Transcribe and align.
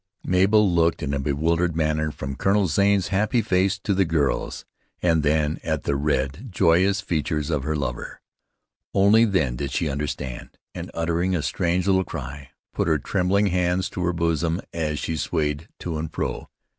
Mabel 0.25 0.67
looked 0.67 1.03
in 1.03 1.13
a 1.13 1.19
bewildered 1.19 1.75
manner 1.75 2.09
from 2.09 2.35
Colonel 2.35 2.65
Zane's 2.65 3.09
happy 3.09 3.43
face 3.43 3.77
to 3.77 3.93
the 3.93 4.03
girls, 4.03 4.65
and 5.03 5.21
then 5.21 5.59
at 5.63 5.83
the 5.83 5.95
red, 5.95 6.47
joyous 6.49 7.01
features 7.01 7.51
of 7.51 7.61
her 7.61 7.75
lover. 7.75 8.19
Only 8.95 9.25
then 9.25 9.55
did 9.57 9.69
she 9.71 9.89
understand, 9.89 10.57
and 10.73 10.89
uttering 10.95 11.35
a 11.35 11.43
strange 11.43 11.85
little 11.85 12.03
cry, 12.03 12.49
put 12.73 12.87
her 12.87 12.97
trembling 12.97 13.45
hands 13.53 13.91
to 13.91 14.03
her 14.03 14.11
bosom 14.11 14.59
as 14.73 14.97
she 14.97 15.15
swayed 15.17 15.67
to 15.81 15.99
and 15.99 16.11
fro. 16.11 16.49